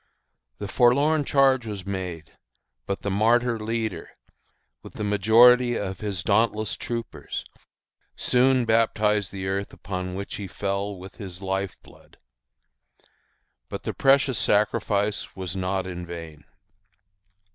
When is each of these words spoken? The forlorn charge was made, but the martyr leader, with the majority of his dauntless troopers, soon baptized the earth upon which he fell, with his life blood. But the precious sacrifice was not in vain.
The 0.57 0.67
forlorn 0.67 1.23
charge 1.25 1.67
was 1.67 1.85
made, 1.85 2.31
but 2.87 3.03
the 3.03 3.11
martyr 3.11 3.59
leader, 3.59 4.09
with 4.81 4.93
the 4.93 5.03
majority 5.03 5.75
of 5.77 5.99
his 6.01 6.23
dauntless 6.23 6.75
troopers, 6.75 7.45
soon 8.15 8.65
baptized 8.65 9.31
the 9.31 9.45
earth 9.47 9.73
upon 9.73 10.15
which 10.15 10.37
he 10.37 10.47
fell, 10.47 10.97
with 10.97 11.17
his 11.17 11.39
life 11.43 11.75
blood. 11.83 12.17
But 13.69 13.83
the 13.83 13.93
precious 13.93 14.39
sacrifice 14.39 15.35
was 15.35 15.55
not 15.55 15.85
in 15.85 16.03
vain. 16.07 16.45